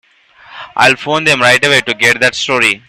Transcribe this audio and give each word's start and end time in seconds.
I'll 0.75 0.95
phone 0.95 1.25
them 1.25 1.41
right 1.41 1.63
away 1.63 1.81
to 1.81 1.93
get 1.93 2.19
that 2.21 2.33
story. 2.33 2.79